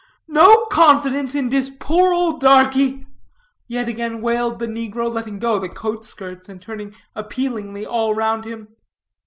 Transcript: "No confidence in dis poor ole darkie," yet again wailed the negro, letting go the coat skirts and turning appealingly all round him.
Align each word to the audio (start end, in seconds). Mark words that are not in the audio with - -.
"No 0.27 0.65
confidence 0.65 1.35
in 1.35 1.49
dis 1.49 1.69
poor 1.79 2.11
ole 2.11 2.39
darkie," 2.39 3.05
yet 3.67 3.87
again 3.87 4.19
wailed 4.19 4.57
the 4.57 4.65
negro, 4.65 5.13
letting 5.13 5.37
go 5.37 5.59
the 5.59 5.69
coat 5.69 6.03
skirts 6.03 6.49
and 6.49 6.59
turning 6.59 6.95
appealingly 7.15 7.85
all 7.85 8.15
round 8.15 8.43
him. 8.45 8.69